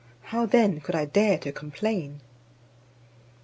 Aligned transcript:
How 0.33 0.47
then 0.47 0.81
could 0.81 0.95
I 0.95 1.05
dare 1.05 1.37
to 1.37 1.51
complain? 1.51 2.21